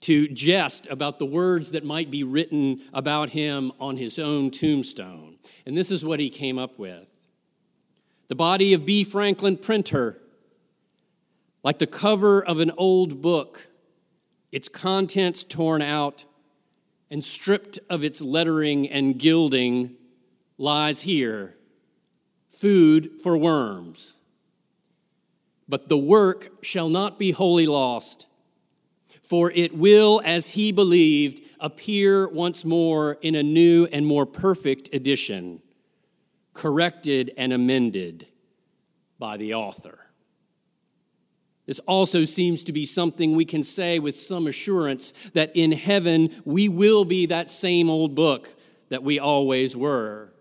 to 0.00 0.26
jest 0.26 0.88
about 0.88 1.20
the 1.20 1.26
words 1.26 1.70
that 1.70 1.84
might 1.84 2.10
be 2.10 2.24
written 2.24 2.80
about 2.92 3.30
him 3.30 3.70
on 3.78 3.96
his 3.96 4.18
own 4.18 4.50
tombstone. 4.50 5.36
And 5.64 5.76
this 5.76 5.92
is 5.92 6.04
what 6.04 6.18
he 6.18 6.28
came 6.28 6.58
up 6.58 6.76
with 6.76 7.08
The 8.26 8.34
body 8.34 8.74
of 8.74 8.84
B. 8.84 9.04
Franklin 9.04 9.56
Printer, 9.56 10.20
like 11.62 11.78
the 11.78 11.86
cover 11.86 12.44
of 12.44 12.58
an 12.58 12.72
old 12.76 13.22
book, 13.22 13.68
its 14.50 14.68
contents 14.68 15.44
torn 15.44 15.82
out 15.82 16.24
and 17.08 17.22
stripped 17.22 17.78
of 17.88 18.02
its 18.02 18.20
lettering 18.20 18.88
and 18.88 19.20
gilding, 19.20 19.94
lies 20.58 21.02
here 21.02 21.54
food 22.52 23.20
for 23.22 23.36
worms. 23.36 24.14
But 25.68 25.88
the 25.88 25.98
work 25.98 26.50
shall 26.62 26.88
not 26.88 27.18
be 27.18 27.32
wholly 27.32 27.66
lost 27.66 28.26
for 29.32 29.50
it 29.52 29.74
will, 29.74 30.20
as 30.26 30.50
he 30.50 30.72
believed, 30.72 31.40
appear 31.58 32.28
once 32.28 32.66
more 32.66 33.16
in 33.22 33.34
a 33.34 33.42
new 33.42 33.88
and 33.90 34.04
more 34.04 34.26
perfect 34.26 34.90
edition, 34.92 35.62
corrected 36.52 37.30
and 37.38 37.50
amended 37.50 38.26
by 39.18 39.38
the 39.38 39.54
author. 39.54 40.10
This 41.64 41.78
also 41.86 42.26
seems 42.26 42.62
to 42.64 42.72
be 42.72 42.84
something 42.84 43.34
we 43.34 43.46
can 43.46 43.62
say 43.62 43.98
with 43.98 44.16
some 44.16 44.46
assurance 44.46 45.12
that 45.32 45.52
in 45.54 45.72
heaven 45.72 46.28
we 46.44 46.68
will 46.68 47.06
be 47.06 47.24
that 47.24 47.48
same 47.48 47.88
old 47.88 48.14
book 48.14 48.54
that 48.90 49.02
we 49.02 49.18
always 49.18 49.74
were 49.74 50.31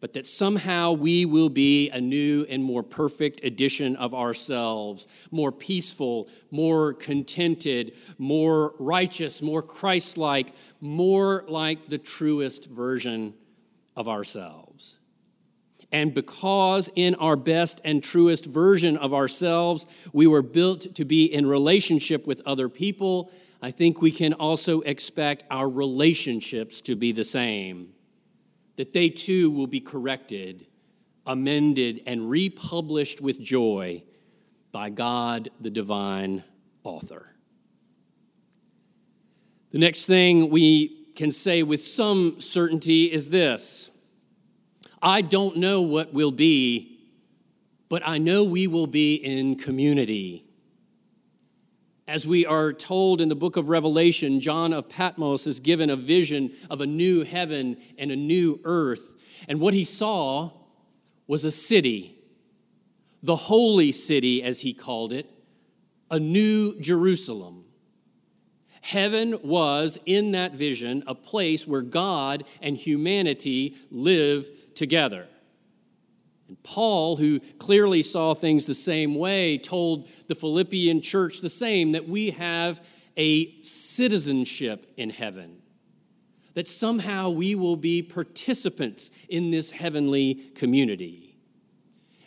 but 0.00 0.14
that 0.14 0.26
somehow 0.26 0.92
we 0.92 1.24
will 1.24 1.50
be 1.50 1.90
a 1.90 2.00
new 2.00 2.46
and 2.48 2.64
more 2.64 2.82
perfect 2.82 3.44
edition 3.44 3.94
of 3.96 4.14
ourselves, 4.14 5.06
more 5.30 5.52
peaceful, 5.52 6.28
more 6.50 6.94
contented, 6.94 7.94
more 8.18 8.74
righteous, 8.78 9.42
more 9.42 9.62
Christ 9.62 10.16
like, 10.16 10.54
more 10.80 11.44
like 11.48 11.88
the 11.88 11.98
truest 11.98 12.70
version 12.70 13.34
of 13.94 14.08
ourselves. 14.08 14.98
And 15.92 16.14
because 16.14 16.88
in 16.94 17.14
our 17.16 17.36
best 17.36 17.80
and 17.84 18.02
truest 18.02 18.46
version 18.46 18.96
of 18.96 19.12
ourselves, 19.12 19.86
we 20.12 20.26
were 20.26 20.42
built 20.42 20.94
to 20.94 21.04
be 21.04 21.24
in 21.24 21.46
relationship 21.46 22.26
with 22.26 22.40
other 22.46 22.68
people, 22.68 23.30
I 23.60 23.70
think 23.70 24.00
we 24.00 24.12
can 24.12 24.32
also 24.32 24.80
expect 24.82 25.44
our 25.50 25.68
relationships 25.68 26.80
to 26.82 26.96
be 26.96 27.12
the 27.12 27.24
same 27.24 27.92
that 28.76 28.92
they 28.92 29.08
too 29.08 29.50
will 29.50 29.66
be 29.66 29.80
corrected, 29.80 30.66
amended, 31.26 32.02
and 32.06 32.28
republished 32.30 33.20
with 33.20 33.40
joy 33.40 34.02
by 34.72 34.90
God, 34.90 35.50
the 35.60 35.70
divine 35.70 36.44
author. 36.84 37.34
The 39.70 39.78
next 39.78 40.06
thing 40.06 40.50
we 40.50 41.12
can 41.14 41.30
say 41.30 41.62
with 41.62 41.84
some 41.84 42.40
certainty 42.40 43.04
is 43.04 43.28
this 43.30 43.90
I 45.02 45.22
don't 45.22 45.56
know 45.56 45.80
what 45.82 46.12
will 46.12 46.32
be, 46.32 46.98
but 47.88 48.02
I 48.04 48.18
know 48.18 48.44
we 48.44 48.66
will 48.66 48.86
be 48.86 49.14
in 49.14 49.56
community. 49.56 50.44
As 52.10 52.26
we 52.26 52.44
are 52.44 52.72
told 52.72 53.20
in 53.20 53.28
the 53.28 53.36
book 53.36 53.56
of 53.56 53.68
Revelation, 53.68 54.40
John 54.40 54.72
of 54.72 54.88
Patmos 54.88 55.46
is 55.46 55.60
given 55.60 55.90
a 55.90 55.94
vision 55.94 56.50
of 56.68 56.80
a 56.80 56.86
new 56.86 57.22
heaven 57.22 57.76
and 57.96 58.10
a 58.10 58.16
new 58.16 58.58
earth. 58.64 59.14
And 59.46 59.60
what 59.60 59.74
he 59.74 59.84
saw 59.84 60.50
was 61.28 61.44
a 61.44 61.52
city, 61.52 62.18
the 63.22 63.36
holy 63.36 63.92
city, 63.92 64.42
as 64.42 64.62
he 64.62 64.74
called 64.74 65.12
it, 65.12 65.30
a 66.10 66.18
new 66.18 66.80
Jerusalem. 66.80 67.66
Heaven 68.80 69.38
was, 69.44 69.96
in 70.04 70.32
that 70.32 70.54
vision, 70.54 71.04
a 71.06 71.14
place 71.14 71.64
where 71.64 71.80
God 71.80 72.42
and 72.60 72.76
humanity 72.76 73.76
live 73.88 74.50
together. 74.74 75.28
And 76.50 76.60
Paul, 76.64 77.14
who 77.14 77.38
clearly 77.60 78.02
saw 78.02 78.34
things 78.34 78.66
the 78.66 78.74
same 78.74 79.14
way, 79.14 79.56
told 79.56 80.08
the 80.26 80.34
Philippian 80.34 81.00
church 81.00 81.42
the 81.42 81.48
same 81.48 81.92
that 81.92 82.08
we 82.08 82.32
have 82.32 82.84
a 83.16 83.62
citizenship 83.62 84.84
in 84.96 85.10
heaven, 85.10 85.62
that 86.54 86.66
somehow 86.66 87.30
we 87.30 87.54
will 87.54 87.76
be 87.76 88.02
participants 88.02 89.12
in 89.28 89.52
this 89.52 89.70
heavenly 89.70 90.34
community. 90.56 91.36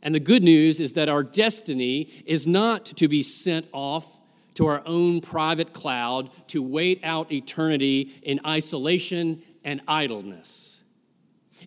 And 0.02 0.16
the 0.16 0.22
good 0.22 0.42
news 0.42 0.80
is 0.80 0.94
that 0.94 1.10
our 1.10 1.24
destiny 1.24 2.24
is 2.26 2.48
not 2.48 2.86
to 2.86 3.10
be 3.10 3.22
sent 3.22 3.68
off 3.74 4.22
to 4.54 4.68
our 4.68 4.82
own 4.86 5.20
private 5.20 5.74
cloud 5.74 6.30
to 6.48 6.64
wait 6.64 7.02
out 7.04 7.30
eternity 7.30 8.14
in 8.24 8.40
isolation 8.46 9.42
and 9.66 9.82
idleness. 9.86 10.73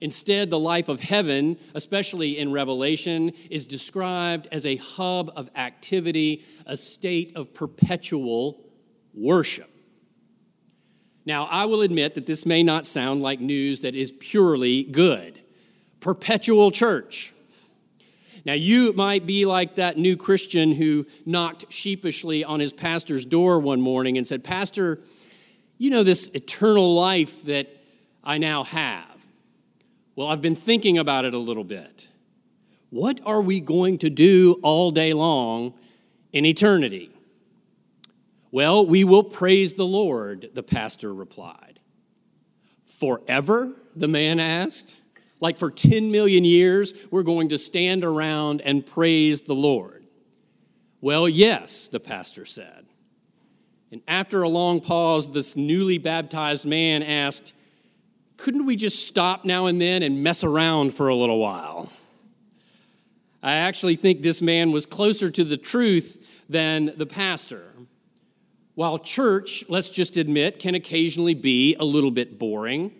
Instead, 0.01 0.51
the 0.51 0.59
life 0.59 0.89
of 0.89 1.01
heaven, 1.01 1.59
especially 1.75 2.39
in 2.39 2.53
Revelation, 2.53 3.33
is 3.51 3.67
described 3.67 4.49
as 4.53 4.67
a 4.67 4.77
hub 4.77 5.31
of 5.37 5.51
activity, 5.55 6.45
a 6.67 6.77
state 6.77 7.35
of 7.37 7.55
perpetual 7.55 8.65
worship. 9.15 9.71
Now, 11.25 11.47
I 11.47 11.65
will 11.65 11.83
admit 11.83 12.15
that 12.15 12.27
this 12.27 12.47
may 12.47 12.63
not 12.63 12.87
sound 12.87 13.21
like 13.21 13.41
news 13.41 13.81
that 13.81 13.95
is 13.95 14.13
purely 14.13 14.85
good. 14.85 15.41
Perpetual 16.01 16.71
church. 16.71 17.33
Now, 18.45 18.53
you 18.53 18.93
might 18.93 19.27
be 19.27 19.45
like 19.45 19.75
that 19.75 19.99
new 19.99 20.17
Christian 20.17 20.73
who 20.73 21.05
knocked 21.25 21.73
sheepishly 21.73 22.45
on 22.45 22.61
his 22.61 22.73
pastor's 22.73 23.27
door 23.27 23.59
one 23.59 23.81
morning 23.81 24.17
and 24.17 24.25
said, 24.25 24.45
Pastor, 24.45 25.01
you 25.79 25.91
know 25.91 26.05
this 26.05 26.29
eternal 26.29 26.95
life 26.95 27.43
that 27.47 27.67
I 28.23 28.39
now 28.39 28.63
have. 28.63 29.16
Well, 30.17 30.29
I've 30.29 30.41
been 30.41 30.55
thinking 30.55 30.97
about 30.97 31.27
it 31.27 31.35
a 31.35 31.39
little 31.39 31.63
bit. 31.63 32.09
What 32.89 33.21
are 33.27 33.43
we 33.43 33.61
going 33.61 33.99
to 33.99 34.09
do 34.09 34.59
all 34.63 34.91
day 34.91 35.13
long 35.13 35.75
in 36.33 36.47
eternity? 36.47 37.11
Well, 38.51 38.87
we 38.87 39.05
will 39.05 39.25
praise 39.25 39.75
the 39.75 39.85
Lord, 39.85 40.49
the 40.55 40.63
pastor 40.63 41.13
replied. 41.13 41.81
Forever? 42.83 43.75
The 43.95 44.09
man 44.09 44.41
asked. 44.41 45.03
Like 45.41 45.59
for 45.59 45.71
10 45.71 46.11
million 46.11 46.47
years, 46.47 46.95
we're 47.11 47.23
going 47.23 47.51
to 47.51 47.59
stand 47.59 48.03
around 48.03 48.63
and 48.63 48.87
praise 48.87 49.43
the 49.43 49.55
Lord. 49.55 50.07
Well, 51.03 51.29
yes, 51.29 51.89
the 51.89 52.01
pastor 52.01 52.47
said. 52.47 52.87
And 53.93 54.01
after 54.09 54.43
a 54.43 54.49
long 54.49 54.81
pause, 54.81 55.31
this 55.31 55.57
newly 55.57 55.99
baptized 55.99 56.65
man 56.65 57.03
asked, 57.03 57.53
couldn't 58.37 58.67
we 58.67 58.77
just 58.77 59.07
stop 59.07 59.45
now 59.45 59.67
and 59.67 59.81
then 59.81 60.03
and 60.03 60.23
mess 60.23 60.45
around 60.45 60.95
for 60.95 61.09
a 61.09 61.15
little 61.15 61.39
while? 61.39 61.91
I 63.43 63.55
actually 63.55 63.97
think 63.97 64.23
this 64.23 64.43
man 64.43 64.73
was 64.73 64.87
closer 64.87 65.31
to 65.31 65.45
the 65.45 65.57
truth 65.57 66.43
than 66.49 66.93
the 66.97 67.07
pastor. 67.07 67.73
While 68.75 68.99
church, 68.99 69.65
let's 69.69 69.91
just 69.91 70.17
admit, 70.17 70.59
can 70.59 70.75
occasionally 70.75 71.35
be 71.35 71.75
a 71.77 71.85
little 71.85 72.11
bit 72.11 72.39
boring, 72.39 72.93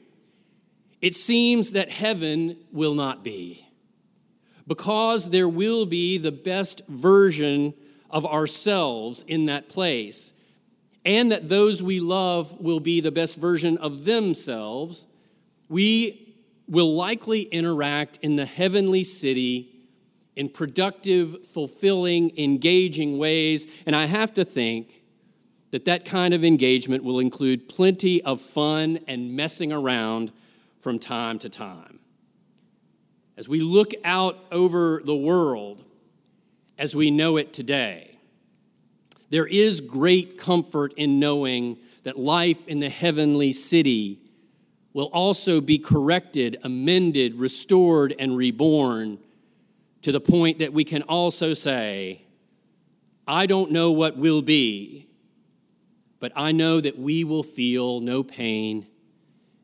it 1.03 1.15
seems 1.15 1.73
that 1.73 1.91
heaven 1.91 2.57
will 2.73 2.95
not 2.95 3.23
be. 3.23 3.67
Because 4.67 5.31
there 5.31 5.49
will 5.49 5.85
be 5.85 6.17
the 6.19 6.33
best 6.33 6.83
version 6.89 7.75
of 8.11 8.25
ourselves 8.25 9.25
in 9.29 9.47
that 9.47 9.69
place, 9.69 10.33
and 11.05 11.31
that 11.31 11.49
those 11.49 11.83
we 11.83 12.01
love 12.01 12.59
will 12.61 12.81
be 12.81 13.01
the 13.01 13.13
best 13.13 13.37
version 13.37 13.77
of 13.79 14.05
themselves 14.05 15.07
we 15.69 16.35
will 16.69 16.95
likely 16.95 17.43
interact 17.43 18.19
in 18.23 18.37
the 18.37 18.47
heavenly 18.47 19.05
city 19.05 19.73
in 20.35 20.49
productive, 20.49 21.47
fulfilling, 21.47 22.37
engaging 22.37 23.19
ways. 23.19 23.67
And 23.87 23.97
I 23.97 24.05
have 24.07 24.35
to 24.35 24.45
think 24.45 25.03
that 25.71 25.87
that 25.87 26.05
kind 26.05 26.35
of 26.35 26.45
engagement 26.45 27.03
will 27.03 27.19
include 27.19 27.69
plenty 27.69 28.23
of 28.23 28.41
fun 28.41 29.01
and 29.09 29.35
messing 29.35 29.73
around 29.73 30.31
from 30.79 30.99
time 30.99 31.39
to 31.41 31.49
time. 31.49 32.01
As 33.37 33.49
we 33.49 33.61
look 33.61 33.93
out 34.05 34.39
over 34.51 35.03
the 35.05 35.17
world 35.17 35.85
as 36.79 36.95
we 36.95 37.11
know 37.11 37.37
it 37.37 37.53
today, 37.53 38.19
there 39.31 39.47
is 39.47 39.81
great 39.81 40.39
comfort 40.39 40.93
in 40.95 41.19
knowing 41.19 41.79
that 42.05 42.19
life 42.19 42.67
in 42.69 42.79
the 42.79 42.89
heavenly 42.89 43.53
city 43.53 44.21
will 44.97 45.11
also 45.13 45.61
be 45.61 45.77
corrected, 45.77 46.57
amended, 46.65 47.35
restored, 47.35 48.15
and 48.19 48.35
reborn 48.35 49.19
to 50.01 50.11
the 50.11 50.23
point 50.23 50.59
that 50.59 50.73
we 50.73 50.85
can 50.85 51.03
also 51.03 51.53
say, 51.53 52.25
I 53.29 53.45
don't 53.45 53.71
know 53.71 53.93
what 53.93 54.17
will 54.17 54.41
be, 54.41 55.07
but 56.19 56.33
I 56.35 56.53
know 56.53 56.81
that 56.81 56.99
we 56.99 57.25
will 57.25 57.43
feel 57.43 58.01
no 58.01 58.23
pain 58.23 58.87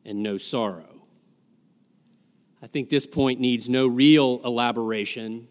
and 0.05 0.21
no 0.21 0.37
sorrow. 0.37 1.01
I 2.61 2.67
think 2.67 2.89
this 2.89 3.07
point 3.07 3.39
needs 3.39 3.67
no 3.67 3.87
real 3.87 4.39
elaboration, 4.45 5.47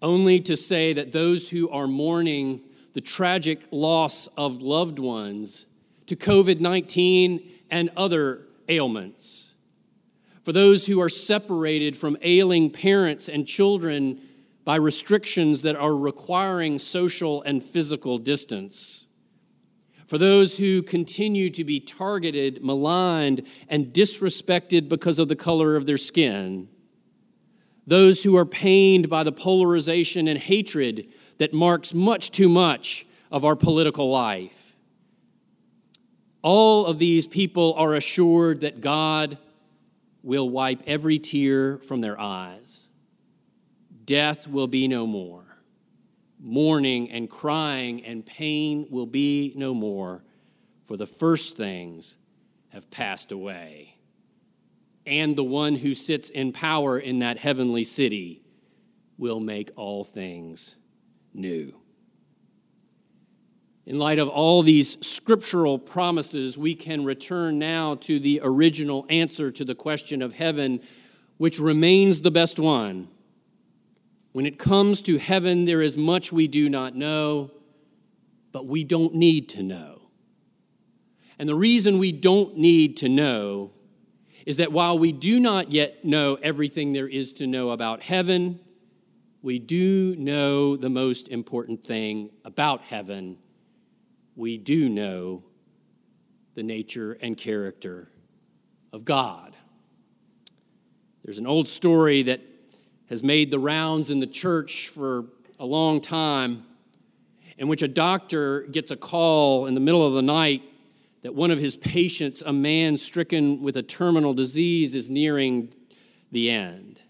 only 0.00 0.38
to 0.42 0.56
say 0.56 0.92
that 0.92 1.10
those 1.10 1.50
who 1.50 1.68
are 1.70 1.88
mourning 1.88 2.60
the 2.92 3.00
tragic 3.00 3.62
loss 3.72 4.28
of 4.36 4.62
loved 4.62 5.00
ones, 5.00 5.66
to 6.06 6.14
COVID 6.14 6.60
19 6.60 7.50
and 7.68 7.90
other 7.96 8.46
ailments. 8.68 9.54
For 10.44 10.52
those 10.52 10.86
who 10.86 11.00
are 11.00 11.08
separated 11.08 11.96
from 11.96 12.16
ailing 12.22 12.70
parents 12.70 13.28
and 13.28 13.46
children 13.46 14.20
by 14.64 14.76
restrictions 14.76 15.62
that 15.62 15.76
are 15.76 15.96
requiring 15.96 16.78
social 16.78 17.42
and 17.42 17.62
physical 17.62 18.18
distance. 18.18 19.06
For 20.06 20.18
those 20.18 20.58
who 20.58 20.82
continue 20.82 21.48
to 21.50 21.64
be 21.64 21.80
targeted, 21.80 22.62
maligned, 22.62 23.46
and 23.68 23.86
disrespected 23.86 24.88
because 24.88 25.18
of 25.18 25.28
the 25.28 25.36
color 25.36 25.74
of 25.74 25.86
their 25.86 25.96
skin. 25.96 26.68
Those 27.86 28.22
who 28.22 28.36
are 28.36 28.44
pained 28.44 29.08
by 29.08 29.22
the 29.22 29.32
polarization 29.32 30.28
and 30.28 30.38
hatred 30.38 31.08
that 31.38 31.54
marks 31.54 31.94
much 31.94 32.30
too 32.30 32.48
much 32.48 33.06
of 33.30 33.44
our 33.44 33.56
political 33.56 34.10
life. 34.10 34.61
All 36.42 36.86
of 36.86 36.98
these 36.98 37.28
people 37.28 37.74
are 37.74 37.94
assured 37.94 38.60
that 38.60 38.80
God 38.80 39.38
will 40.22 40.50
wipe 40.50 40.82
every 40.86 41.18
tear 41.18 41.78
from 41.78 42.00
their 42.00 42.18
eyes. 42.18 42.88
Death 44.04 44.48
will 44.48 44.66
be 44.66 44.88
no 44.88 45.06
more. 45.06 45.44
Mourning 46.40 47.10
and 47.10 47.30
crying 47.30 48.04
and 48.04 48.26
pain 48.26 48.86
will 48.90 49.06
be 49.06 49.52
no 49.54 49.72
more, 49.72 50.24
for 50.82 50.96
the 50.96 51.06
first 51.06 51.56
things 51.56 52.16
have 52.70 52.90
passed 52.90 53.30
away. 53.30 53.96
And 55.06 55.36
the 55.36 55.44
one 55.44 55.76
who 55.76 55.94
sits 55.94 56.30
in 56.30 56.52
power 56.52 56.98
in 56.98 57.20
that 57.20 57.38
heavenly 57.38 57.84
city 57.84 58.42
will 59.18 59.40
make 59.40 59.70
all 59.76 60.02
things 60.02 60.76
new. 61.32 61.81
In 63.84 63.98
light 63.98 64.20
of 64.20 64.28
all 64.28 64.62
these 64.62 65.04
scriptural 65.04 65.76
promises, 65.76 66.56
we 66.56 66.74
can 66.74 67.04
return 67.04 67.58
now 67.58 67.96
to 67.96 68.20
the 68.20 68.40
original 68.42 69.04
answer 69.10 69.50
to 69.50 69.64
the 69.64 69.74
question 69.74 70.22
of 70.22 70.34
heaven, 70.34 70.80
which 71.36 71.58
remains 71.58 72.20
the 72.20 72.30
best 72.30 72.60
one. 72.60 73.08
When 74.30 74.46
it 74.46 74.58
comes 74.58 75.02
to 75.02 75.18
heaven, 75.18 75.64
there 75.64 75.82
is 75.82 75.96
much 75.96 76.32
we 76.32 76.46
do 76.46 76.68
not 76.68 76.94
know, 76.94 77.50
but 78.52 78.66
we 78.66 78.84
don't 78.84 79.14
need 79.14 79.48
to 79.50 79.62
know. 79.64 80.02
And 81.38 81.48
the 81.48 81.56
reason 81.56 81.98
we 81.98 82.12
don't 82.12 82.56
need 82.56 82.96
to 82.98 83.08
know 83.08 83.72
is 84.46 84.58
that 84.58 84.70
while 84.70 84.96
we 84.96 85.10
do 85.10 85.40
not 85.40 85.72
yet 85.72 86.04
know 86.04 86.36
everything 86.36 86.92
there 86.92 87.08
is 87.08 87.32
to 87.34 87.48
know 87.48 87.70
about 87.70 88.02
heaven, 88.02 88.60
we 89.42 89.58
do 89.58 90.14
know 90.16 90.76
the 90.76 90.88
most 90.88 91.28
important 91.28 91.84
thing 91.84 92.30
about 92.44 92.82
heaven. 92.82 93.38
We 94.34 94.58
do 94.58 94.88
know 94.88 95.44
the 96.54 96.62
nature 96.62 97.12
and 97.20 97.36
character 97.36 98.10
of 98.92 99.04
God. 99.04 99.56
There's 101.24 101.38
an 101.38 101.46
old 101.46 101.68
story 101.68 102.22
that 102.24 102.40
has 103.08 103.22
made 103.22 103.50
the 103.50 103.58
rounds 103.58 104.10
in 104.10 104.20
the 104.20 104.26
church 104.26 104.88
for 104.88 105.26
a 105.58 105.66
long 105.66 106.00
time, 106.00 106.64
in 107.58 107.68
which 107.68 107.82
a 107.82 107.88
doctor 107.88 108.62
gets 108.62 108.90
a 108.90 108.96
call 108.96 109.66
in 109.66 109.74
the 109.74 109.80
middle 109.80 110.06
of 110.06 110.14
the 110.14 110.22
night 110.22 110.62
that 111.22 111.34
one 111.34 111.50
of 111.50 111.58
his 111.58 111.76
patients, 111.76 112.42
a 112.44 112.52
man 112.52 112.96
stricken 112.96 113.62
with 113.62 113.76
a 113.76 113.82
terminal 113.82 114.34
disease, 114.34 114.94
is 114.94 115.08
nearing 115.08 115.72
the 116.32 116.50
end. 116.50 117.00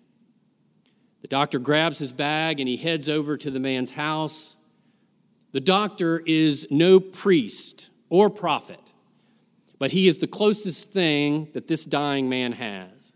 The 1.22 1.28
doctor 1.28 1.58
grabs 1.58 1.98
his 1.98 2.12
bag 2.12 2.60
and 2.60 2.68
he 2.68 2.76
heads 2.76 3.08
over 3.08 3.36
to 3.36 3.50
the 3.50 3.60
man's 3.60 3.92
house. 3.92 4.56
The 5.52 5.60
doctor 5.60 6.22
is 6.24 6.66
no 6.70 6.98
priest 6.98 7.90
or 8.08 8.30
prophet, 8.30 8.80
but 9.78 9.92
he 9.92 10.08
is 10.08 10.18
the 10.18 10.26
closest 10.26 10.92
thing 10.92 11.48
that 11.52 11.68
this 11.68 11.84
dying 11.84 12.28
man 12.28 12.52
has. 12.52 13.14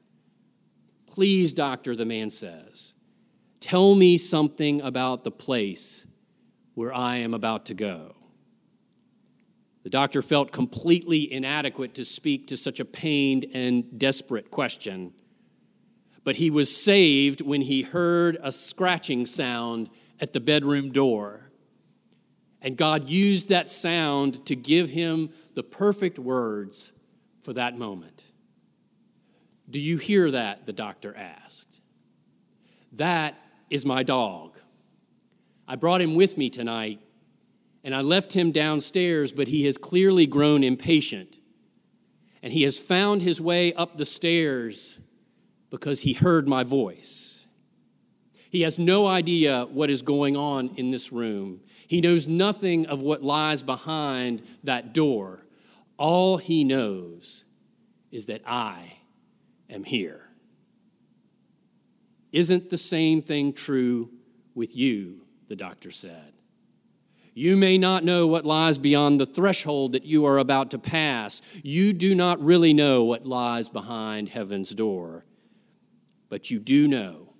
Please, 1.07 1.55
doctor, 1.55 1.96
the 1.96 2.05
man 2.05 2.29
says, 2.29 2.92
tell 3.61 3.94
me 3.94 4.18
something 4.18 4.83
about 4.83 5.25
the 5.25 5.31
place 5.31 6.07
where 6.75 6.92
I 6.92 7.16
am 7.16 7.33
about 7.33 7.64
to 7.66 7.75
go. 7.75 8.14
The 9.83 9.90
doctor 9.90 10.20
felt 10.20 10.53
completely 10.53 11.33
inadequate 11.33 11.94
to 11.94 12.05
speak 12.05 12.49
to 12.49 12.57
such 12.59 12.81
a 12.81 12.85
pained 12.85 13.46
and 13.55 13.99
desperate 13.99 14.51
question, 14.51 15.14
but 16.22 16.37
he 16.37 16.51
was 16.51 16.77
saved 16.77 17.40
when 17.40 17.62
he 17.62 17.83
heard 17.83 18.37
a 18.42 18.53
scratching 18.53 19.25
sound 19.25 19.88
at 20.20 20.35
the 20.35 20.40
bedroom 20.40 20.92
door. 20.92 21.45
And 22.66 22.76
God 22.76 23.09
used 23.09 23.50
that 23.50 23.70
sound 23.70 24.44
to 24.46 24.57
give 24.57 24.90
him 24.90 25.31
the 25.55 25.62
perfect 25.62 26.18
words 26.18 26.92
for 27.40 27.52
that 27.52 27.79
moment. 27.79 28.24
Do 29.70 29.79
you 29.79 29.98
hear 29.98 30.33
that? 30.33 30.66
The 30.66 30.72
doctor 30.72 31.16
asked. 31.16 31.81
That 32.90 33.37
is 33.70 33.87
my 33.87 34.02
dog. 34.02 34.59
I 35.68 35.76
brought 35.76 36.00
him 36.00 36.16
with 36.16 36.37
me 36.37 36.50
tonight, 36.50 36.98
and 37.85 37.94
I 37.94 38.00
left 38.00 38.33
him 38.33 38.50
downstairs, 38.50 39.31
but 39.31 39.46
he 39.46 39.64
has 39.66 39.79
clearly 39.79 40.26
grown 40.26 40.64
impatient. 40.64 41.38
And 42.42 42.52
he 42.52 42.64
has 42.64 42.81
found 42.81 43.22
his 43.22 43.40
way 43.40 43.74
up 43.74 43.96
the 43.96 44.05
stairs 44.05 44.98
because 45.70 46.00
he 46.00 46.14
heard 46.14 46.48
my 46.48 46.64
voice. 46.64 47.46
He 48.50 48.62
has 48.62 48.76
no 48.76 49.07
idea 49.07 49.66
what 49.66 49.88
is 49.88 50.02
going 50.02 50.37
on 50.37 50.70
in 50.74 50.90
this 50.90 51.12
room. 51.12 51.61
He 51.87 52.01
knows 52.01 52.27
nothing 52.27 52.87
of 52.87 53.01
what 53.01 53.22
lies 53.22 53.62
behind 53.62 54.42
that 54.64 54.92
door. 54.92 55.44
All 55.96 56.37
he 56.38 56.64
knows 56.64 57.44
is 58.11 58.27
that 58.27 58.42
I 58.46 58.99
am 59.70 59.85
here. 59.85 60.29
Isn't 62.33 62.70
the 62.70 62.77
same 62.77 63.22
thing 63.22 63.53
true 63.53 64.11
with 64.55 64.77
you? 64.77 65.22
The 65.49 65.57
doctor 65.57 65.90
said. 65.90 66.33
You 67.35 67.57
may 67.57 67.77
not 67.77 68.03
know 68.03 68.27
what 68.27 68.46
lies 68.46 68.79
beyond 68.79 69.20
the 69.20 69.27
threshold 69.27 69.92
that 69.92 70.05
you 70.05 70.25
are 70.25 70.38
about 70.38 70.70
to 70.70 70.79
pass. 70.79 71.42
You 71.62 71.92
do 71.92 72.14
not 72.14 72.40
really 72.40 72.72
know 72.72 73.05
what 73.05 73.27
lies 73.27 73.68
behind 73.68 74.31
heaven's 74.31 74.75
door. 74.75 75.27
But 76.29 76.51
you 76.51 76.59
do 76.59 76.88
know 76.88 77.35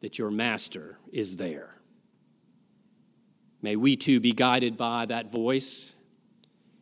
that 0.00 0.18
your 0.18 0.30
master 0.30 0.98
is 1.12 1.36
there. 1.36 1.81
May 3.62 3.76
we 3.76 3.96
too 3.96 4.18
be 4.18 4.32
guided 4.32 4.76
by 4.76 5.06
that 5.06 5.30
voice, 5.30 5.94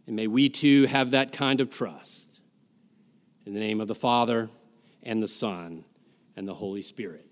and 0.06 0.16
may 0.16 0.26
we 0.26 0.48
too 0.48 0.86
have 0.86 1.10
that 1.10 1.30
kind 1.30 1.60
of 1.60 1.68
trust. 1.68 2.40
In 3.44 3.52
the 3.52 3.60
name 3.60 3.80
of 3.80 3.88
the 3.88 3.94
Father, 3.94 4.48
and 5.02 5.22
the 5.22 5.28
Son, 5.28 5.84
and 6.36 6.48
the 6.48 6.54
Holy 6.54 6.82
Spirit. 6.82 7.29